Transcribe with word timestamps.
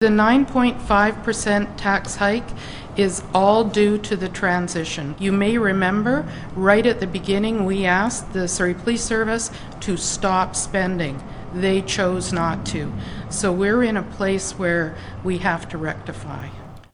The 0.00 0.08
9.5% 0.08 1.76
tax 1.76 2.16
hike 2.16 2.48
is 2.96 3.22
all 3.34 3.64
due 3.64 3.98
to 3.98 4.16
the 4.16 4.30
transition. 4.30 5.14
You 5.18 5.30
may 5.30 5.58
remember 5.58 6.26
right 6.56 6.86
at 6.86 7.00
the 7.00 7.06
beginning 7.06 7.66
we 7.66 7.84
asked 7.84 8.32
the 8.32 8.48
Surrey 8.48 8.72
Police 8.72 9.04
Service 9.04 9.50
to 9.80 9.98
stop 9.98 10.56
spending. 10.56 11.22
They 11.52 11.82
chose 11.82 12.32
not 12.32 12.64
to. 12.68 12.90
So 13.28 13.52
we're 13.52 13.82
in 13.82 13.98
a 13.98 14.02
place 14.02 14.52
where 14.52 14.96
we 15.22 15.36
have 15.36 15.68
to 15.68 15.76
rectify. 15.76 16.48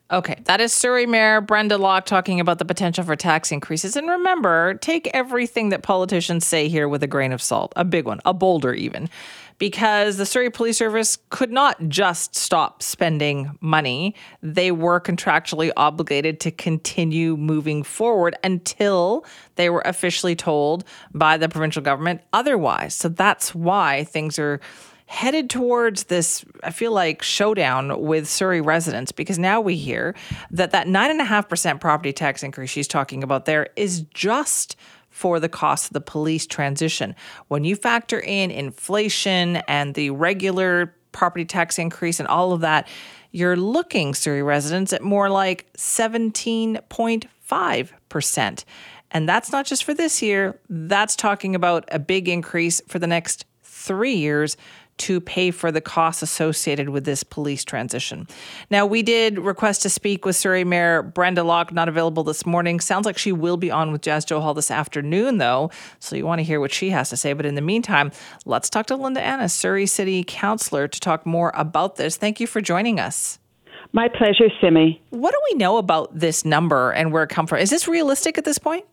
Okay, 0.09 0.37
that 0.45 0.61
is 0.61 0.73
Surrey 0.73 1.05
Mayor 1.05 1.41
Brenda 1.41 1.77
Locke 1.77 2.07
talking 2.07 2.39
about 2.39 2.61
the 2.61 2.65
potential 2.65 3.03
for 3.03 3.17
tax 3.17 3.51
increases. 3.51 3.97
And 3.97 4.09
remember, 4.09 4.75
take 4.75 5.09
everything 5.13 5.71
that 5.71 5.83
politicians 5.83 6.47
say 6.47 6.69
here 6.69 6.89
with 6.89 7.03
a 7.03 7.09
grain 7.09 7.33
of 7.33 7.43
salt, 7.43 7.73
a 7.75 7.85
big 7.85 8.07
one, 8.07 8.21
a 8.25 8.33
boulder 8.33 8.73
even, 8.73 9.09
because 9.59 10.17
the 10.17 10.25
Surrey 10.25 10.49
Police 10.49 10.79
Service 10.79 11.19
could 11.31 11.51
not 11.51 11.89
just 11.89 12.37
stop 12.37 12.85
spending 12.85 13.59
money. 13.61 14.15
They 14.43 14.71
were 14.71 15.01
contractually 15.01 15.73
obligated 15.77 16.39
to 16.41 16.53
continue 16.53 17.37
moving 17.37 17.83
forward 17.83 18.37
until 18.45 19.25
they 19.57 19.71
were 19.71 19.83
officially 19.85 20.37
told 20.37 20.85
by 21.15 21.37
the 21.37 21.49
provincial 21.49 21.83
government 21.83 22.21
otherwise. 22.33 22.95
So 22.95 23.09
that's 23.09 23.57
why 23.57 24.05
things 24.05 24.39
are 24.39 24.61
headed 25.07 25.49
towards 25.49 26.05
this, 26.05 26.45
I 26.63 26.71
feel 26.71 26.93
like, 26.93 27.23
showdown 27.23 28.03
with 28.03 28.29
Surrey 28.29 28.61
residents 28.61 29.13
because 29.13 29.39
now 29.39 29.61
we 29.61 29.77
hear 29.77 30.15
that 30.51 30.73
that 30.73 30.89
9.5% 30.89 31.81
property 31.81 32.13
tax 32.13 32.43
increase 32.43 32.71
she's 32.71 32.89
talking 32.89 33.23
about 33.23 33.45
there 33.45 33.69
is 33.77 34.01
just 34.13 34.75
for 35.11 35.39
the 35.41 35.49
cost 35.49 35.87
of 35.87 35.95
the 35.95 36.01
police 36.01 36.47
transition. 36.47 37.15
When 37.49 37.65
you 37.65 37.75
factor 37.77 38.21
in 38.21 38.51
inflation 38.51 39.57
and 39.69 39.95
the 39.95 40.11
regular 40.11 40.95
property 41.13 41.47
tax 41.47 41.79
increase 41.79 42.21
and 42.21 42.29
all 42.29 42.53
of 42.53 42.61
that, 42.61 42.87
you're 43.31 43.57
looking, 43.57 44.15
Surrey 44.15 44.43
residents, 44.43 44.93
at 44.93 45.03
more 45.03 45.31
like 45.31 45.73
17.5%. 45.75 48.65
And 49.13 49.29
that's 49.29 49.53
not 49.53 49.67
just 49.67 49.85
for 49.85 49.95
this 49.95 50.21
year, 50.21 50.59
that's 50.69 51.15
talking 51.17 51.55
about 51.55 51.85
a 51.93 51.99
big 51.99 52.29
increase 52.29 52.81
for 52.89 52.99
the 52.99 53.07
next 53.07 53.45
three 53.63 54.15
years 54.15 54.57
to 54.99 55.21
pay 55.21 55.51
for 55.51 55.71
the 55.71 55.81
costs 55.81 56.23
associated 56.23 56.89
with 56.89 57.05
this 57.05 57.23
police 57.23 57.65
transition. 57.65 58.27
Now, 58.71 58.87
we 58.87 59.03
did 59.03 59.39
request 59.39 59.83
to 59.83 59.91
speak 59.91 60.25
with 60.25 60.37
Surrey 60.37 60.65
Mayor 60.65 61.03
Brenda 61.03 61.43
Locke, 61.43 61.73
not 61.73 61.89
available 61.89 62.25
this 62.25 62.47
morning. 62.47 62.81
Sounds 62.81 63.07
like 63.07 63.19
she 63.19 63.33
will 63.33 63.57
be 63.57 63.71
on 63.71 63.93
with 63.93 64.03
Jas 64.03 64.25
Johal 64.25 64.55
this 64.55 64.71
afternoon, 64.71 65.39
though, 65.39 65.71
so 65.99 66.17
you 66.17 66.27
want 66.27 66.39
to 66.39 66.45
hear 66.45 66.61
what 66.61 66.73
she 66.73 66.91
has 66.91 67.11
to 67.11 67.17
say. 67.17 67.33
But 67.33 67.47
in 67.47 67.55
the 67.55 67.61
meantime, 67.61 68.11
let's 68.45 68.71
talk 68.71 68.87
to 68.87 68.97
Linda 68.97 69.21
Annis, 69.21 69.53
Surrey 69.53 69.87
City 69.87 70.25
Councillor, 70.27 70.89
to 70.89 71.01
talk 71.01 71.27
more 71.27 71.53
about 71.55 71.97
this. 71.97 72.17
Thank 72.17 72.41
you 72.41 72.47
for 72.47 72.61
joining 72.61 72.99
us. 72.99 73.39
My 73.93 74.09
pleasure, 74.09 74.49
Simi. 74.61 75.01
What 75.11 75.31
do 75.31 75.39
we 75.51 75.59
know 75.59 75.77
about 75.79 76.19
this 76.19 76.45
number 76.45 76.91
and 76.91 77.13
where 77.13 77.23
it 77.23 77.31
come 77.31 77.47
from? 77.47 77.59
Is 77.59 77.71
this 77.71 77.87
realistic 77.87 78.37
at 78.37 78.45
this 78.45 78.59
point? 78.59 78.85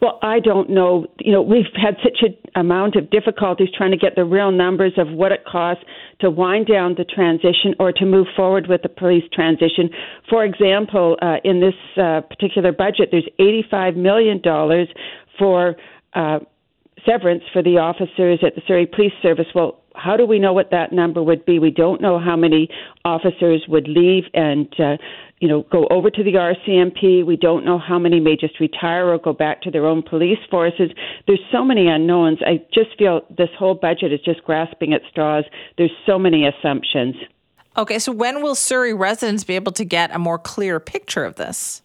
Well, 0.00 0.18
I 0.22 0.40
don't 0.40 0.70
know. 0.70 1.06
You 1.20 1.32
know, 1.32 1.42
we've 1.42 1.64
had 1.74 1.96
such 2.02 2.18
an 2.22 2.36
amount 2.54 2.96
of 2.96 3.10
difficulties 3.10 3.68
trying 3.76 3.90
to 3.92 3.96
get 3.96 4.14
the 4.16 4.24
real 4.24 4.50
numbers 4.50 4.92
of 4.96 5.08
what 5.08 5.32
it 5.32 5.44
costs 5.44 5.84
to 6.20 6.30
wind 6.30 6.66
down 6.66 6.94
the 6.96 7.04
transition 7.04 7.74
or 7.78 7.92
to 7.92 8.04
move 8.04 8.26
forward 8.36 8.66
with 8.68 8.82
the 8.82 8.88
police 8.88 9.24
transition. 9.32 9.90
For 10.28 10.44
example, 10.44 11.16
uh, 11.22 11.36
in 11.44 11.60
this 11.60 11.74
uh, 11.96 12.22
particular 12.22 12.72
budget, 12.72 13.10
there's 13.10 13.28
$85 13.38 13.96
million 13.96 14.42
for 15.38 15.76
uh, 16.14 16.38
severance 17.08 17.42
for 17.52 17.62
the 17.62 17.78
officers 17.78 18.40
at 18.44 18.54
the 18.54 18.62
Surrey 18.66 18.86
Police 18.86 19.12
Service. 19.22 19.46
Well, 19.54 19.80
how 19.96 20.16
do 20.16 20.26
we 20.26 20.38
know 20.38 20.52
what 20.52 20.70
that 20.70 20.92
number 20.92 21.22
would 21.22 21.44
be? 21.44 21.58
We 21.58 21.70
don't 21.70 22.00
know 22.00 22.18
how 22.18 22.36
many 22.36 22.68
officers 23.04 23.64
would 23.68 23.88
leave 23.88 24.24
and 24.34 24.68
uh, 24.78 24.96
you 25.40 25.48
know, 25.48 25.66
go 25.70 25.86
over 25.90 26.10
to 26.10 26.24
the 26.24 26.32
RCMP. 26.32 27.24
We 27.24 27.36
don't 27.36 27.64
know 27.64 27.78
how 27.78 27.98
many 27.98 28.20
may 28.20 28.36
just 28.36 28.58
retire 28.58 29.08
or 29.08 29.18
go 29.18 29.32
back 29.34 29.60
to 29.62 29.70
their 29.70 29.84
own 29.84 30.02
police 30.02 30.38
forces. 30.50 30.90
There's 31.26 31.40
so 31.52 31.62
many 31.62 31.88
unknowns. 31.88 32.38
I 32.44 32.64
just 32.72 32.96
feel 32.98 33.20
this 33.36 33.50
whole 33.58 33.74
budget 33.74 34.12
is 34.12 34.20
just 34.24 34.42
grasping 34.44 34.94
at 34.94 35.02
straws. 35.10 35.44
There's 35.76 35.92
so 36.06 36.18
many 36.18 36.46
assumptions. 36.46 37.16
Okay, 37.76 37.98
so 37.98 38.12
when 38.12 38.42
will 38.42 38.54
Surrey 38.54 38.94
residents 38.94 39.44
be 39.44 39.54
able 39.54 39.72
to 39.72 39.84
get 39.84 40.10
a 40.14 40.18
more 40.18 40.38
clear 40.38 40.80
picture 40.80 41.24
of 41.24 41.34
this? 41.34 41.82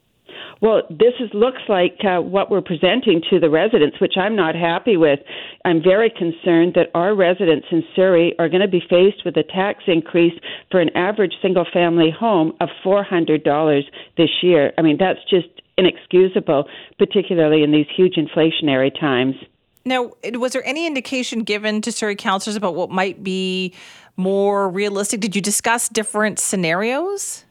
Well, 0.62 0.84
this 0.90 1.14
is, 1.20 1.30
looks 1.34 1.62
like 1.68 1.98
uh, 2.04 2.22
what 2.22 2.52
we're 2.52 2.62
presenting 2.62 3.22
to 3.30 3.40
the 3.40 3.50
residents, 3.50 4.00
which 4.00 4.14
I'm 4.16 4.36
not 4.36 4.56
happy 4.56 4.98
with. 4.98 5.20
I'm 5.66 5.82
very 5.82 6.10
concerned 6.10 6.74
that 6.76 6.90
our 6.94 7.16
residents 7.16 7.68
in 7.72 7.84
Surrey 7.96 8.36
are 8.40 8.50
going 8.50 8.62
to 8.62 8.68
be 8.68 8.82
faced 8.90 9.26
with 9.26 9.36
a 9.38 9.44
tax 9.44 9.84
increase 9.88 10.38
for 10.70 10.80
an 10.80 10.90
average 10.96 11.34
single 11.42 11.66
family 11.72 12.12
home 12.12 12.54
of 12.62 12.70
$400 12.86 13.82
this 14.18 14.30
year. 14.42 14.72
I 14.78 14.82
mean, 14.82 14.98
that's 15.00 15.20
just 15.30 15.48
inexcusable, 15.78 16.66
particularly 16.98 17.64
in 17.64 17.72
these 17.72 17.88
huge 17.96 18.16
inflationary 18.16 18.92
times. 19.00 19.36
Now, 19.84 20.12
was 20.34 20.54
there 20.54 20.66
any 20.66 20.86
indication 20.86 21.44
given 21.44 21.82
to 21.82 21.92
Surrey 21.92 22.16
councillors 22.16 22.56
about 22.56 22.76
what 22.76 22.92
might 22.92 23.24
be 23.24 23.74
more 24.16 24.70
realistic? 24.70 25.22
Did 25.22 25.36
you 25.36 25.42
discuss 25.42 25.90
different 25.90 26.38
scenarios? 26.38 27.46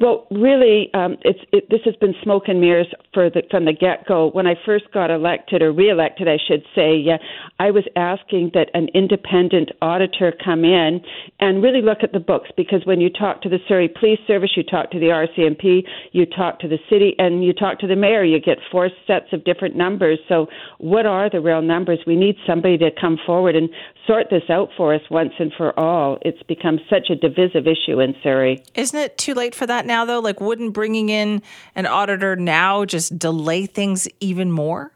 Well, 0.00 0.26
really, 0.30 0.90
um, 0.94 1.16
it's 1.22 1.38
it, 1.52 1.68
this 1.70 1.80
has 1.84 1.94
been 1.96 2.14
smoke 2.22 2.44
and 2.48 2.60
mirrors 2.60 2.88
for 3.12 3.30
the, 3.30 3.42
from 3.50 3.64
the 3.64 3.72
get 3.72 4.06
go. 4.06 4.30
When 4.30 4.46
I 4.46 4.54
first 4.64 4.84
got 4.92 5.10
elected 5.10 5.62
or 5.62 5.72
reelected, 5.72 6.28
I 6.28 6.38
should 6.48 6.64
say, 6.74 6.96
yeah, 6.96 7.18
I 7.58 7.70
was 7.70 7.84
asking 7.96 8.52
that 8.54 8.70
an 8.74 8.88
independent 8.94 9.70
auditor 9.80 10.32
come 10.44 10.64
in 10.64 11.00
and 11.40 11.62
really 11.62 11.82
look 11.82 11.98
at 12.02 12.12
the 12.12 12.20
books 12.20 12.50
because 12.56 12.84
when 12.84 13.00
you 13.00 13.10
talk 13.10 13.42
to 13.42 13.48
the 13.48 13.58
Surrey 13.68 13.88
Police 13.88 14.20
Service, 14.26 14.50
you 14.56 14.62
talk 14.62 14.90
to 14.92 14.98
the 14.98 15.06
RCMP, 15.06 15.82
you 16.12 16.26
talk 16.26 16.60
to 16.60 16.68
the 16.68 16.78
city, 16.88 17.14
and 17.18 17.44
you 17.44 17.52
talk 17.52 17.78
to 17.80 17.86
the 17.86 17.96
mayor, 17.96 18.24
you 18.24 18.40
get 18.40 18.58
four 18.70 18.90
sets 19.06 19.32
of 19.32 19.44
different 19.44 19.76
numbers. 19.76 20.18
So, 20.28 20.46
what 20.78 21.06
are 21.06 21.28
the 21.30 21.40
real 21.40 21.62
numbers? 21.62 22.00
We 22.06 22.16
need 22.16 22.36
somebody 22.46 22.78
to 22.78 22.90
come 23.00 23.18
forward 23.26 23.56
and 23.56 23.68
sort 24.06 24.28
this 24.30 24.42
out 24.48 24.70
for 24.76 24.94
us 24.94 25.02
once 25.10 25.32
and 25.38 25.52
for 25.56 25.78
all. 25.78 26.18
It's 26.22 26.42
become 26.44 26.78
such 26.90 27.10
a 27.10 27.16
divisive 27.16 27.66
issue 27.66 28.00
in 28.00 28.14
Surrey. 28.22 28.62
Isn't 28.74 28.98
it 28.98 29.18
too 29.18 29.34
late 29.34 29.54
for 29.54 29.66
that 29.66 29.71
now, 29.80 30.04
though? 30.04 30.20
Like, 30.20 30.40
wouldn't 30.40 30.72
bringing 30.72 31.08
in 31.08 31.42
an 31.74 31.86
auditor 31.86 32.36
now 32.36 32.84
just 32.84 33.18
delay 33.18 33.66
things 33.66 34.08
even 34.20 34.52
more? 34.52 34.92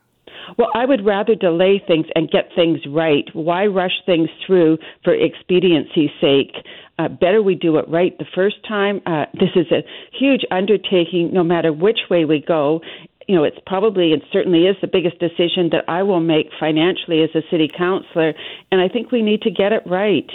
Well, 0.58 0.68
I 0.74 0.84
would 0.84 1.04
rather 1.04 1.34
delay 1.34 1.82
things 1.86 2.06
and 2.14 2.30
get 2.30 2.50
things 2.54 2.78
right. 2.88 3.24
Why 3.32 3.66
rush 3.66 4.04
things 4.06 4.28
through 4.46 4.78
for 5.02 5.14
expediency's 5.14 6.10
sake? 6.20 6.52
Uh, 6.98 7.08
better 7.08 7.42
we 7.42 7.54
do 7.54 7.76
it 7.78 7.88
right 7.88 8.16
the 8.18 8.26
first 8.34 8.56
time. 8.66 9.00
Uh, 9.06 9.26
this 9.34 9.50
is 9.56 9.66
a 9.72 9.82
huge 10.16 10.42
undertaking, 10.50 11.30
no 11.32 11.42
matter 11.42 11.72
which 11.72 11.98
way 12.08 12.24
we 12.24 12.40
go 12.46 12.80
you 13.26 13.34
know, 13.34 13.44
it's 13.44 13.58
probably 13.66 14.12
and 14.12 14.22
certainly 14.32 14.66
is 14.66 14.76
the 14.80 14.86
biggest 14.86 15.18
decision 15.18 15.70
that 15.72 15.84
I 15.88 16.02
will 16.02 16.20
make 16.20 16.50
financially 16.58 17.22
as 17.22 17.30
a 17.34 17.42
city 17.50 17.68
councillor, 17.76 18.34
and 18.70 18.80
I 18.80 18.88
think 18.88 19.10
we 19.10 19.22
need 19.22 19.42
to 19.42 19.50
get 19.50 19.72
it 19.72 19.82
right. 19.86 20.30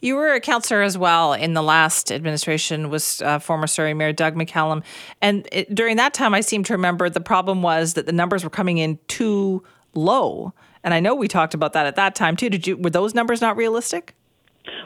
You 0.00 0.14
were 0.14 0.32
a 0.32 0.40
councillor 0.40 0.82
as 0.82 0.96
well 0.96 1.32
in 1.32 1.54
the 1.54 1.62
last 1.62 2.12
administration 2.12 2.88
was 2.88 3.20
uh, 3.22 3.40
former 3.40 3.66
Surrey 3.66 3.94
Mayor 3.94 4.12
Doug 4.12 4.36
McCallum, 4.36 4.84
and 5.20 5.48
it, 5.50 5.74
during 5.74 5.96
that 5.96 6.14
time, 6.14 6.34
I 6.34 6.40
seem 6.40 6.62
to 6.64 6.72
remember 6.72 7.10
the 7.10 7.20
problem 7.20 7.62
was 7.62 7.94
that 7.94 8.06
the 8.06 8.12
numbers 8.12 8.44
were 8.44 8.50
coming 8.50 8.78
in 8.78 8.98
too 9.08 9.64
low, 9.94 10.52
and 10.84 10.94
I 10.94 11.00
know 11.00 11.16
we 11.16 11.26
talked 11.26 11.52
about 11.52 11.72
that 11.72 11.86
at 11.86 11.96
that 11.96 12.14
time 12.14 12.36
too. 12.36 12.48
Did 12.48 12.66
you 12.66 12.76
were 12.76 12.90
those 12.90 13.12
numbers 13.12 13.40
not 13.40 13.56
realistic? 13.56 14.14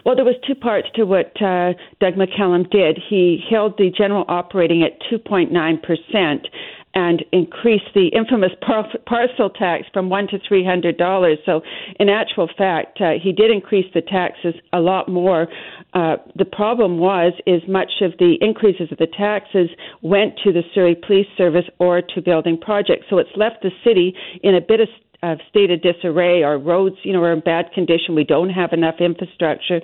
Well, 0.06 0.16
there 0.16 0.24
was 0.24 0.36
two 0.46 0.54
parts 0.54 0.88
to 0.94 1.04
what 1.04 1.30
uh, 1.42 1.74
Doug 2.00 2.14
McCallum 2.14 2.70
did. 2.70 2.98
He 3.08 3.44
held 3.50 3.76
the 3.78 3.90
general 3.90 4.24
operating 4.28 4.82
at 4.82 4.98
2.9 5.12 5.82
percent, 5.82 6.48
and 6.94 7.25
increase 7.32 7.82
the 7.94 8.08
infamous 8.08 8.53
par- 8.60 8.88
parcel 9.06 9.50
tax 9.50 9.86
from 9.92 10.10
one 10.10 10.26
to 10.28 10.38
three 10.47 10.64
hundred 10.64 10.98
dollars. 10.98 11.38
So, 11.47 11.62
in 11.98 12.08
actual 12.08 12.48
fact, 12.56 13.00
uh, 13.00 13.12
he 13.22 13.32
did 13.32 13.50
increase 13.50 13.86
the 13.94 14.03
taxes 14.03 14.54
a 14.72 14.80
lot 14.80 15.08
more. 15.08 15.48
Uh, 15.94 16.16
the 16.36 16.44
problem 16.44 16.98
was 16.98 17.32
is 17.47 17.62
much 17.69 17.92
of 18.00 18.12
the 18.19 18.36
increases 18.41 18.91
of 18.92 18.98
the 18.98 19.06
taxes 19.06 19.68
went 20.03 20.39
to 20.44 20.53
the 20.53 20.62
Surrey 20.74 20.94
Police 20.94 21.27
Service 21.36 21.66
or 21.78 22.03
to 22.03 22.21
building 22.21 22.59
projects. 22.59 23.06
So 23.10 23.18
it's 23.18 23.30
left 23.36 23.62
the 23.62 23.71
city 23.84 24.15
in 24.42 24.54
a 24.54 24.60
bit 24.60 24.80
of 24.80 24.89
of 25.22 25.39
state 25.48 25.71
of 25.71 25.80
disarray. 25.83 26.42
Our 26.42 26.59
roads, 26.59 26.97
you 27.04 27.13
know, 27.13 27.22
are 27.22 27.33
in 27.33 27.41
bad 27.41 27.72
condition. 27.72 28.15
We 28.15 28.24
don't 28.24 28.51
have 28.51 28.72
enough 28.72 28.97
infrastructure. 29.01 29.80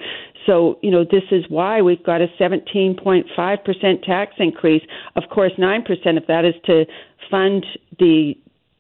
So, 0.47 0.79
you 0.83 0.91
know, 0.91 1.05
this 1.05 1.25
is 1.31 1.45
why 1.49 1.83
we've 1.83 2.03
got 2.03 2.21
a 2.21 2.27
17.5% 2.41 4.03
tax 4.05 4.35
increase. 4.39 4.83
Of 5.15 5.25
course, 5.31 5.53
9% 5.59 6.17
of 6.17 6.27
that 6.27 6.45
is 6.45 6.55
to 6.67 6.87
fund 7.31 7.65
the 7.99 8.35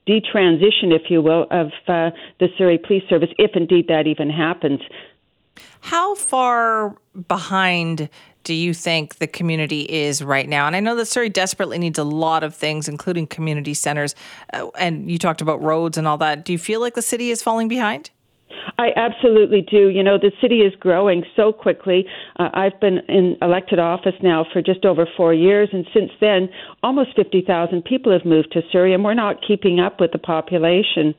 detransition, 0.08 0.92
if 0.94 1.10
you 1.10 1.22
will, 1.22 1.46
of 1.50 1.68
uh, 1.86 2.10
the 2.40 2.48
Surrey 2.56 2.78
Police 2.78 3.04
Service, 3.08 3.28
if 3.38 3.52
indeed 3.54 3.88
that 3.88 4.06
even 4.06 4.30
happens. 4.30 4.80
How 5.80 6.14
far 6.14 6.96
behind 7.28 8.08
do 8.44 8.54
you 8.54 8.72
think 8.72 9.16
the 9.16 9.26
community 9.26 9.82
is 9.82 10.22
right 10.22 10.48
now? 10.48 10.66
And 10.66 10.74
I 10.74 10.80
know 10.80 10.96
that 10.96 11.06
Surrey 11.06 11.28
desperately 11.28 11.78
needs 11.78 11.98
a 11.98 12.04
lot 12.04 12.42
of 12.42 12.54
things, 12.54 12.88
including 12.88 13.26
community 13.26 13.74
centers. 13.74 14.14
Uh, 14.52 14.68
and 14.78 15.10
you 15.10 15.18
talked 15.18 15.40
about 15.40 15.62
roads 15.62 15.98
and 15.98 16.06
all 16.06 16.18
that. 16.18 16.44
Do 16.44 16.52
you 16.52 16.58
feel 16.58 16.80
like 16.80 16.94
the 16.94 17.02
city 17.02 17.30
is 17.30 17.42
falling 17.42 17.68
behind? 17.68 18.10
I 18.78 18.90
absolutely 18.96 19.62
do. 19.62 19.88
You 19.88 20.02
know, 20.02 20.18
the 20.18 20.32
city 20.40 20.60
is 20.60 20.74
growing 20.76 21.24
so 21.36 21.52
quickly. 21.52 22.06
Uh, 22.38 22.48
I've 22.54 22.78
been 22.80 22.98
in 23.08 23.36
elected 23.42 23.78
office 23.78 24.14
now 24.22 24.46
for 24.52 24.62
just 24.62 24.84
over 24.84 25.06
four 25.16 25.34
years, 25.34 25.68
and 25.72 25.86
since 25.92 26.10
then, 26.20 26.48
almost 26.82 27.16
50,000 27.16 27.84
people 27.84 28.12
have 28.12 28.24
moved 28.24 28.52
to 28.52 28.62
Surrey, 28.70 28.94
and 28.94 29.04
we're 29.04 29.14
not 29.14 29.42
keeping 29.46 29.80
up 29.80 30.00
with 30.00 30.12
the 30.12 30.18
population. 30.18 31.14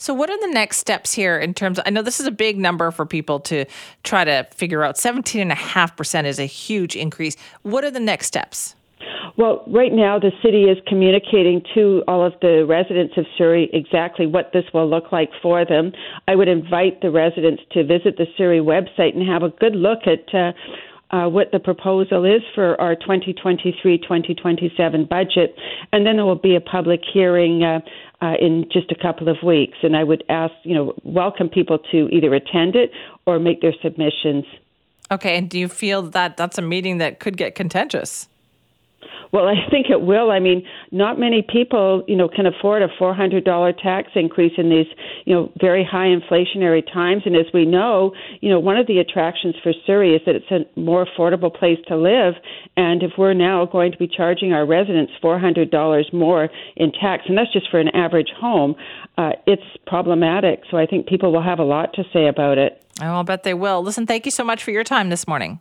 So, 0.00 0.14
what 0.14 0.30
are 0.30 0.40
the 0.40 0.54
next 0.54 0.78
steps 0.78 1.12
here 1.12 1.38
in 1.38 1.52
terms 1.52 1.78
of? 1.78 1.84
I 1.86 1.90
know 1.90 2.00
this 2.00 2.20
is 2.20 2.26
a 2.26 2.30
big 2.30 2.58
number 2.58 2.90
for 2.90 3.04
people 3.04 3.38
to 3.40 3.66
try 4.02 4.24
to 4.24 4.46
figure 4.50 4.82
out. 4.82 4.94
17.5% 4.94 6.24
is 6.24 6.38
a 6.38 6.46
huge 6.46 6.96
increase. 6.96 7.36
What 7.64 7.84
are 7.84 7.90
the 7.90 8.00
next 8.00 8.28
steps? 8.28 8.74
Well, 9.36 9.62
right 9.66 9.92
now 9.92 10.18
the 10.18 10.32
city 10.42 10.64
is 10.64 10.78
communicating 10.86 11.62
to 11.74 12.02
all 12.08 12.24
of 12.24 12.32
the 12.40 12.64
residents 12.66 13.18
of 13.18 13.26
Surrey 13.36 13.68
exactly 13.74 14.26
what 14.26 14.54
this 14.54 14.64
will 14.72 14.88
look 14.88 15.12
like 15.12 15.28
for 15.42 15.66
them. 15.66 15.92
I 16.26 16.34
would 16.34 16.48
invite 16.48 17.02
the 17.02 17.10
residents 17.10 17.62
to 17.72 17.84
visit 17.84 18.16
the 18.16 18.26
Surrey 18.38 18.60
website 18.60 19.14
and 19.14 19.28
have 19.28 19.42
a 19.42 19.50
good 19.50 19.76
look 19.76 20.06
at 20.06 20.34
uh, 20.34 20.52
uh, 21.10 21.28
what 21.28 21.50
the 21.52 21.58
proposal 21.58 22.24
is 22.24 22.40
for 22.54 22.80
our 22.80 22.96
2023-2027 22.96 25.08
budget, 25.08 25.56
and 25.92 26.06
then 26.06 26.16
there 26.16 26.24
will 26.24 26.36
be 26.36 26.54
a 26.54 26.60
public 26.60 27.00
hearing 27.12 27.64
uh, 27.64 27.80
uh, 28.22 28.34
in 28.40 28.64
just 28.72 28.92
a 28.92 28.94
couple 28.94 29.28
of 29.28 29.36
weeks. 29.44 29.78
And 29.82 29.96
I 29.96 30.04
would 30.04 30.22
ask, 30.28 30.54
you 30.62 30.74
know, 30.74 30.94
welcome 31.02 31.48
people 31.48 31.78
to 31.90 32.08
either 32.10 32.32
attend 32.34 32.76
it 32.76 32.92
or 33.26 33.38
make 33.38 33.60
their 33.60 33.74
submissions. 33.82 34.44
Okay, 35.10 35.36
and 35.36 35.50
do 35.50 35.58
you 35.58 35.68
feel 35.68 36.02
that 36.02 36.36
that's 36.36 36.58
a 36.58 36.62
meeting 36.62 36.98
that 36.98 37.18
could 37.18 37.36
get 37.36 37.56
contentious? 37.56 38.28
Well, 39.32 39.46
I 39.46 39.54
think 39.70 39.86
it 39.90 40.00
will. 40.00 40.30
I 40.30 40.40
mean, 40.40 40.66
not 40.90 41.18
many 41.18 41.42
people, 41.42 42.02
you 42.08 42.16
know, 42.16 42.28
can 42.28 42.46
afford 42.46 42.82
a 42.82 42.88
$400 43.00 43.82
tax 43.82 44.10
increase 44.14 44.52
in 44.58 44.70
these, 44.70 44.86
you 45.24 45.34
know, 45.34 45.52
very 45.60 45.84
high 45.84 46.08
inflationary 46.08 46.82
times. 46.92 47.22
And 47.26 47.36
as 47.36 47.46
we 47.54 47.64
know, 47.64 48.12
you 48.40 48.50
know, 48.50 48.58
one 48.58 48.76
of 48.76 48.86
the 48.88 48.98
attractions 48.98 49.54
for 49.62 49.72
Surrey 49.86 50.14
is 50.16 50.22
that 50.26 50.34
it's 50.34 50.50
a 50.50 50.78
more 50.78 51.06
affordable 51.06 51.54
place 51.54 51.78
to 51.86 51.96
live. 51.96 52.34
And 52.76 53.02
if 53.02 53.12
we're 53.16 53.34
now 53.34 53.66
going 53.66 53.92
to 53.92 53.98
be 53.98 54.08
charging 54.08 54.52
our 54.52 54.66
residents 54.66 55.12
$400 55.22 56.12
more 56.12 56.48
in 56.76 56.90
tax, 56.92 57.24
and 57.28 57.38
that's 57.38 57.52
just 57.52 57.70
for 57.70 57.78
an 57.78 57.88
average 57.94 58.30
home, 58.36 58.74
uh, 59.16 59.32
it's 59.46 59.62
problematic. 59.86 60.62
So 60.70 60.76
I 60.76 60.86
think 60.86 61.06
people 61.06 61.32
will 61.32 61.42
have 61.42 61.60
a 61.60 61.64
lot 61.64 61.94
to 61.94 62.04
say 62.12 62.26
about 62.26 62.58
it. 62.58 62.82
Oh, 63.00 63.06
I'll 63.06 63.24
bet 63.24 63.44
they 63.44 63.54
will. 63.54 63.82
Listen, 63.82 64.06
thank 64.06 64.24
you 64.24 64.32
so 64.32 64.44
much 64.44 64.64
for 64.64 64.72
your 64.72 64.84
time 64.84 65.08
this 65.08 65.28
morning. 65.28 65.60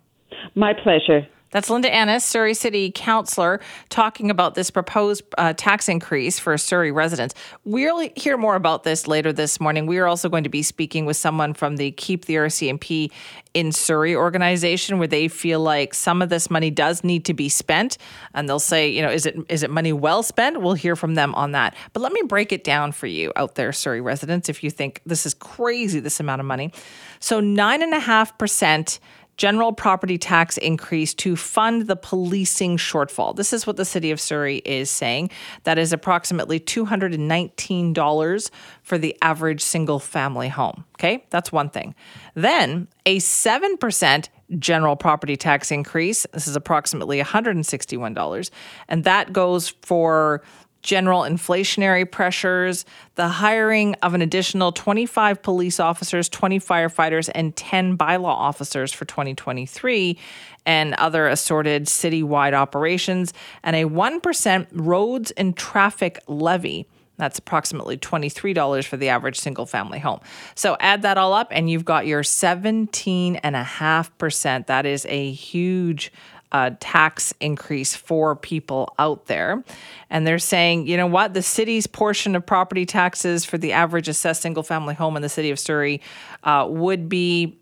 My 0.56 0.74
pleasure. 0.74 1.27
That's 1.51 1.69
Linda 1.69 1.92
Annis, 1.94 2.24
Surrey 2.24 2.54
City 2.54 2.92
Councillor, 2.94 3.60
talking 3.90 4.30
about 4.30 4.54
this 4.54 4.69
proposed 4.69 5.24
uh, 5.38 5.54
tax 5.54 5.90
increase 5.90 6.38
for 6.38 6.57
Surrey 6.57 6.92
residents. 6.92 7.34
We'll 7.63 8.10
hear 8.16 8.38
more 8.38 8.56
about 8.56 8.84
this 8.84 9.07
later 9.07 9.34
this 9.34 9.60
morning. 9.60 9.88
We 9.88 9.98
are 9.98 10.06
also 10.06 10.30
going 10.30 10.44
to 10.44 10.50
be 10.50 10.62
speaking 10.62 11.06
with 11.06 11.18
someone 11.18 11.54
from 11.54 11.78
the 11.78 11.92
Keep 11.92 12.25
the 12.25 12.36
RCMP 12.36 13.12
in 13.56 13.72
Surrey 13.72 14.16
organization, 14.16 15.00
where 15.00 15.07
they 15.07 15.28
feel 15.28 15.60
like 15.60 15.96
some 15.96 16.22
of 16.22 16.30
this 16.30 16.51
money 16.51 16.69
does 16.69 17.04
need 17.04 17.25
to 17.25 17.34
be 17.34 17.50
spent, 17.50 17.98
and 18.36 18.48
they'll 18.48 18.60
say, 18.60 18.88
you 18.88 19.02
know, 19.02 19.10
is 19.10 19.25
it 19.25 19.36
is 19.50 19.63
it 19.63 19.72
money 19.72 19.92
well 19.92 20.22
spent? 20.22 20.62
We'll 20.62 20.74
hear 20.74 20.95
from 20.95 21.16
them 21.16 21.34
on 21.34 21.54
that. 21.54 21.75
But 21.94 22.02
let 22.02 22.13
me 22.13 22.22
break 22.28 22.52
it 22.52 22.63
down 22.63 22.92
for 22.92 23.07
you 23.07 23.34
out 23.36 23.56
there, 23.56 23.74
Surrey 23.74 24.02
residents, 24.02 24.50
if 24.50 24.63
you 24.63 24.69
think 24.69 25.02
this 25.06 25.25
is 25.25 25.34
crazy, 25.34 26.00
this 26.00 26.19
amount 26.19 26.42
of 26.42 26.45
money. 26.45 26.72
So 27.19 27.40
nine 27.40 27.81
and 27.81 27.94
a 27.94 28.00
half 28.00 28.38
percent 28.38 29.00
general 29.39 29.71
property 29.71 30.18
tax 30.18 30.57
increase 30.57 31.13
to 31.13 31.38
fund 31.38 31.88
the 31.88 31.95
policing 31.95 32.75
shortfall. 32.75 33.33
This 33.33 33.53
is 33.53 33.65
what 33.65 33.77
the 33.77 33.86
city 33.86 34.12
of 34.12 34.19
Surrey 34.19 34.57
is 34.65 34.91
saying. 34.91 35.30
That 35.63 35.80
is 35.80 35.94
approximately 35.94 36.59
$219 36.59 38.51
for 38.83 38.97
the 38.97 39.15
average 39.21 39.62
single 39.62 40.00
family 40.00 40.50
home. 40.50 40.83
Okay, 40.95 41.24
that's 41.30 41.53
one 41.53 41.69
thing. 41.69 41.95
Then 42.36 42.89
a 43.06 43.19
7% 43.19 44.27
general 44.57 44.97
property 44.97 45.38
tax 45.38 45.71
increase. 45.71 46.27
This 46.33 46.45
is 46.45 46.57
approximately 46.57 47.21
$161. 47.21 48.50
And 48.89 49.06
that 49.06 49.31
goes 49.31 49.69
for 49.83 50.42
general 50.81 51.22
inflationary 51.22 52.10
pressures, 52.10 52.86
the 53.16 53.28
hiring 53.28 53.96
of 53.96 54.14
an 54.14 54.22
additional 54.22 54.72
25 54.72 55.42
police 55.42 55.80
officers, 55.80 56.30
20 56.30 56.60
firefighters, 56.60 57.30
and 57.34 57.56
10 57.56 57.98
bylaw 57.98 58.26
officers 58.26 58.94
for 58.94 59.06
2023, 59.06 60.18
and 60.66 60.94
other 60.96 61.28
assorted 61.28 61.86
citywide 61.86 62.54
operations, 62.54 63.34
and 63.64 63.76
a 63.76 63.86
1% 63.86 64.68
roads 64.72 65.31
and 65.31 65.58
traffic 65.58 66.20
levy. 66.28 66.88
That's 67.18 67.38
approximately 67.38 67.98
$23 67.98 68.86
for 68.86 68.96
the 68.96 69.10
average 69.10 69.38
single 69.38 69.66
family 69.66 70.00
home. 70.00 70.22
So 70.56 70.78
add 70.80 71.02
that 71.02 71.18
all 71.18 71.34
up, 71.34 71.50
and 71.52 71.70
you've 71.70 71.84
got 71.84 72.08
your 72.08 72.24
17.5%. 72.24 74.68
That 74.68 74.86
is 74.86 75.06
a 75.10 75.31
huge 75.31 76.14
uh, 76.51 76.72
tax 76.80 77.34
increase 77.40 77.96
for 77.96 78.36
people 78.36 78.94
out 78.98 79.25
there. 79.28 79.63
And 80.10 80.25
they're 80.25 80.40
saying, 80.40 80.88
you 80.88 80.98
know 80.98 81.07
what, 81.07 81.34
the 81.34 81.42
city's 81.42 81.88
portion 81.88 82.36
of 82.36 82.46
property 82.46 82.86
taxes 82.86 83.46
for 83.46 83.57
the 83.57 83.74
average 83.74 84.07
assessed 84.07 84.42
single 84.42 84.63
family 84.63 84.96
home 84.96 85.16
in 85.16 85.22
the 85.22 85.30
city 85.30 85.51
of 85.51 85.60
Surrey 85.60 86.01
uh, 86.44 86.66
would 86.69 87.07
be, 87.10 87.60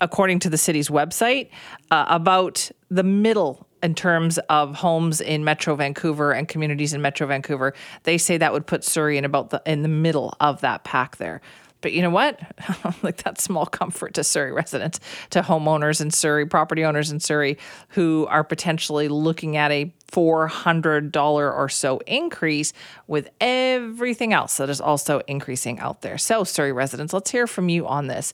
according 0.00 0.38
to 0.40 0.50
the 0.50 0.58
city's 0.58 0.88
website, 0.88 1.50
uh, 1.90 2.06
about 2.08 2.70
the 2.90 3.02
middle 3.02 3.66
in 3.82 3.94
terms 3.94 4.38
of 4.48 4.74
homes 4.74 5.20
in 5.20 5.44
Metro 5.44 5.74
Vancouver 5.76 6.32
and 6.32 6.48
communities 6.48 6.92
in 6.92 7.02
Metro 7.02 7.26
Vancouver. 7.26 7.74
They 8.02 8.18
say 8.18 8.36
that 8.36 8.52
would 8.52 8.66
put 8.66 8.84
Surrey 8.84 9.18
in 9.18 9.24
about 9.24 9.50
the 9.50 9.62
in 9.66 9.82
the 9.82 9.88
middle 9.88 10.34
of 10.40 10.60
that 10.62 10.84
pack 10.84 11.16
there. 11.16 11.40
But 11.80 11.92
you 11.92 12.02
know 12.02 12.10
what? 12.10 12.40
like 13.02 13.18
that 13.18 13.40
small 13.40 13.66
comfort 13.66 14.14
to 14.14 14.24
Surrey 14.24 14.52
residents, 14.52 15.00
to 15.30 15.42
homeowners 15.42 16.00
in 16.00 16.10
Surrey, 16.10 16.46
property 16.46 16.84
owners 16.84 17.10
in 17.10 17.20
Surrey 17.20 17.56
who 17.90 18.26
are 18.28 18.44
potentially 18.44 19.08
looking 19.08 19.56
at 19.56 19.70
a 19.70 19.92
$400 20.10 21.14
or 21.36 21.68
so 21.68 21.98
increase 22.06 22.72
with 23.06 23.28
everything 23.40 24.32
else 24.32 24.56
that 24.56 24.70
is 24.70 24.80
also 24.80 25.20
increasing 25.26 25.78
out 25.78 26.02
there. 26.02 26.18
So, 26.18 26.44
Surrey 26.44 26.72
residents, 26.72 27.12
let's 27.12 27.30
hear 27.30 27.46
from 27.46 27.68
you 27.68 27.86
on 27.86 28.06
this. 28.06 28.32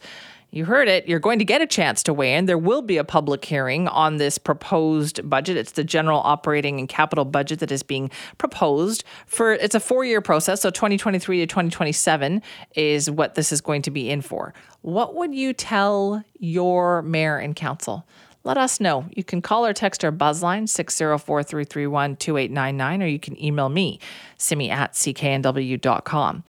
You 0.54 0.66
heard 0.66 0.86
it. 0.86 1.08
You're 1.08 1.18
going 1.18 1.40
to 1.40 1.44
get 1.44 1.62
a 1.62 1.66
chance 1.66 2.00
to 2.04 2.14
weigh 2.14 2.36
in. 2.36 2.46
There 2.46 2.56
will 2.56 2.80
be 2.80 2.96
a 2.96 3.02
public 3.02 3.44
hearing 3.44 3.88
on 3.88 4.18
this 4.18 4.38
proposed 4.38 5.28
budget. 5.28 5.56
It's 5.56 5.72
the 5.72 5.82
general 5.82 6.20
operating 6.20 6.78
and 6.78 6.88
capital 6.88 7.24
budget 7.24 7.58
that 7.58 7.72
is 7.72 7.82
being 7.82 8.08
proposed 8.38 9.02
for 9.26 9.54
it's 9.54 9.74
a 9.74 9.80
4-year 9.80 10.20
process, 10.20 10.60
so 10.60 10.70
2023 10.70 11.40
to 11.40 11.46
2027 11.48 12.40
is 12.76 13.10
what 13.10 13.34
this 13.34 13.50
is 13.50 13.60
going 13.60 13.82
to 13.82 13.90
be 13.90 14.08
in 14.08 14.20
for. 14.20 14.54
What 14.82 15.16
would 15.16 15.34
you 15.34 15.54
tell 15.54 16.22
your 16.38 17.02
mayor 17.02 17.36
and 17.36 17.56
council? 17.56 18.06
let 18.44 18.58
us 18.58 18.78
know. 18.78 19.06
You 19.16 19.24
can 19.24 19.40
call 19.40 19.64
or 19.64 19.72
text 19.72 20.04
our 20.04 20.12
buzzline 20.12 20.68
604 20.68 21.42
331 21.42 22.16
2899, 22.16 23.02
or 23.02 23.06
you 23.06 23.18
can 23.18 23.42
email 23.42 23.70
me, 23.70 23.98
simi 24.36 24.70
at 24.70 24.92
cknw.com. 24.92 26.42